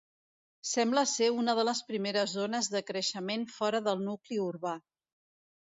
Sembla 0.69 1.03
ser 1.11 1.27
una 1.41 1.55
de 1.59 1.65
les 1.69 1.83
primeres 1.91 2.35
zones 2.39 2.71
de 2.77 2.83
creixement 2.89 3.47
fora 3.59 3.85
del 3.91 4.05
nucli 4.09 4.43
urbà. 4.51 4.77